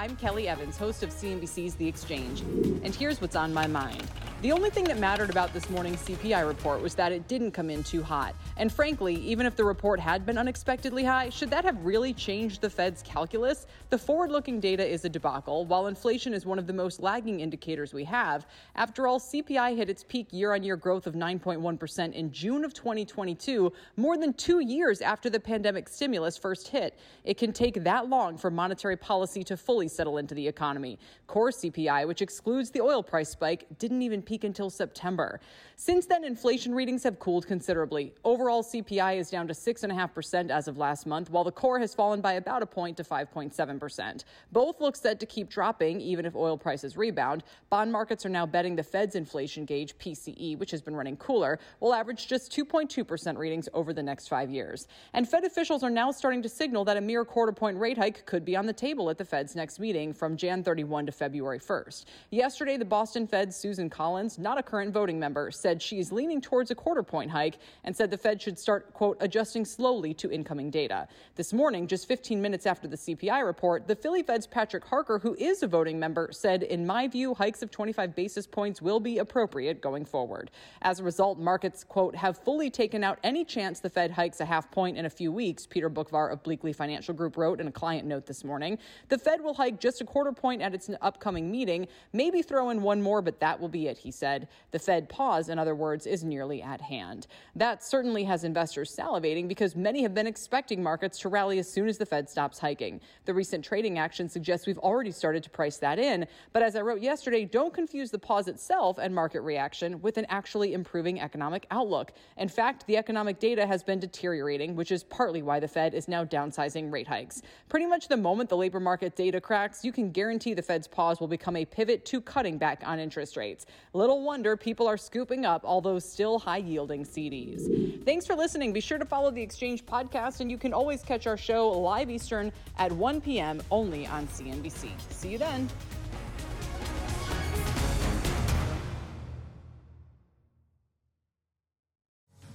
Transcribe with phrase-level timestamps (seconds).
[0.00, 4.02] I'm Kelly Evans, host of CNBC's The Exchange, and here's what's on my mind.
[4.40, 7.68] The only thing that mattered about this morning's CPI report was that it didn't come
[7.68, 8.34] in too hot.
[8.56, 12.62] And frankly, even if the report had been unexpectedly high, should that have really changed
[12.62, 13.66] the Fed's calculus?
[13.90, 17.40] The forward looking data is a debacle, while inflation is one of the most lagging
[17.40, 18.46] indicators we have.
[18.76, 22.72] After all, CPI hit its peak year on year growth of 9.1% in June of
[22.72, 26.98] 2022, more than two years after the pandemic stimulus first hit.
[27.24, 30.98] It can take that long for monetary policy to fully settle into the economy.
[31.26, 35.40] Core CPI, which excludes the oil price spike, didn't even peak until September.
[35.76, 38.14] Since then, inflation readings have cooled considerably.
[38.24, 42.20] Overall, CPI is down to 6.5% as of last month, while the core has fallen
[42.20, 44.24] by about a point to 5.7%.
[44.52, 47.42] Both look set to keep dropping, even if oil prices rebound.
[47.68, 51.58] Bond markets are now betting the Fed's inflation gauge, PCE, which has been running cooler,
[51.80, 54.86] will average just 2.2% readings over the next five years.
[55.12, 58.24] And Fed officials are now starting to signal that a mere quarter point rate hike
[58.26, 61.58] could be on the table at the Fed's next meeting from Jan 31 to February
[61.58, 62.04] 1st.
[62.30, 66.40] Yesterday, the Boston Fed's Susan Collins, not a current voting member, said she is leaning
[66.40, 70.30] towards a quarter point hike and said the Fed should start, quote, adjusting slowly to
[70.30, 71.08] incoming data.
[71.34, 75.34] This morning, just 15 minutes after the CPI report, the Philly Fed's Patrick Harker, who
[75.34, 79.18] is a voting member, said, in my view, hikes of 25 basis points will be
[79.18, 80.50] appropriate going forward.
[80.82, 84.44] As a result, markets, quote, have fully taken out any chance the Fed hikes a
[84.44, 87.72] half point in a few weeks, Peter Boockvar of Bleakley Financial Group wrote in a
[87.72, 88.78] client note this morning.
[89.08, 92.82] The Fed will hike just a quarter point at its upcoming meeting, maybe throw in
[92.82, 94.48] one more, but that will be it, he said.
[94.70, 97.26] The Fed pause, in other words, is nearly at hand.
[97.54, 101.88] That certainly has investors salivating because many have been expecting markets to rally as soon
[101.88, 103.00] as the Fed stops hiking.
[103.26, 106.26] The recent trading action suggests we've already started to price that in.
[106.52, 110.26] But as I wrote yesterday, don't confuse the pause itself and market reaction with an
[110.28, 112.12] actually improving economic outlook.
[112.36, 116.08] In fact, the economic data has been deteriorating, which is partly why the Fed is
[116.08, 117.42] now downsizing rate hikes.
[117.68, 121.20] Pretty much the moment the labor market data cracks, you can guarantee the Fed's pause
[121.20, 123.66] will become a pivot to cutting back on interest rates.
[123.92, 128.02] Little wonder people are scooping up all those still high yielding CDs.
[128.06, 128.72] Thanks for listening.
[128.72, 132.08] Be sure to follow the Exchange podcast, and you can always catch our show live
[132.08, 133.60] Eastern at 1 p.m.
[133.70, 134.88] only on CNBC.
[135.10, 135.68] See you then.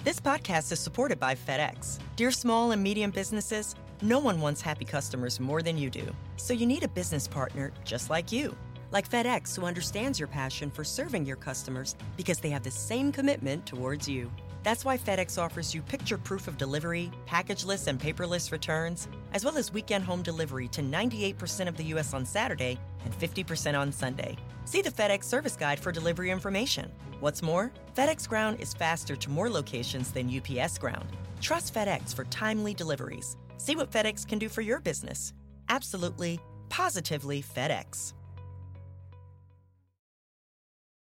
[0.06, 1.98] This podcast is supported by FedEx.
[2.16, 3.74] Dear small and medium businesses,
[4.04, 6.06] no one wants happy customers more than you do.
[6.38, 8.56] So you need a business partner just like you.
[8.92, 13.12] Like FedEx, who understands your passion for serving your customers because they have the same
[13.12, 14.32] commitment towards you.
[14.62, 19.58] That's why FedEx offers you picture proof of delivery, packageless and paperless returns, as well
[19.58, 22.14] as weekend home delivery to 98% of the U.S.
[22.14, 24.38] on Saturday and 50% on Sunday.
[24.66, 26.92] See the FedEx service guide for delivery information.
[27.26, 31.06] What's more, FedEx Ground is faster to more locations than UPS Ground.
[31.42, 33.36] Trust FedEx for timely deliveries.
[33.58, 35.34] See what FedEx can do for your business.
[35.68, 38.14] Absolutely, positively FedEx.